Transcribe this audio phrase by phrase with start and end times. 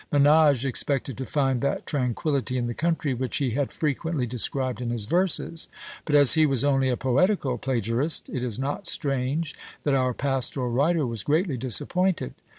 [0.11, 4.89] Menage expected to find that tranquillity in the country which he had frequently described in
[4.89, 5.67] his verses;
[6.05, 9.53] but as he was only a poetical plagiarist, it is not strange
[9.83, 12.33] that our pastoral writer was greatly disappointed.